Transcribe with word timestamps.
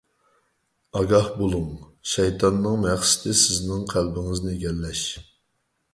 ئاگاھ 1.01 1.27
بولۇڭ! 1.41 1.67
شەيتاننىڭ 2.13 2.79
مەقسىتى— 2.87 3.35
سىزنىڭ 3.45 3.87
قەلبىڭىزنى 3.95 4.55
ئىگىلەش. 4.57 5.09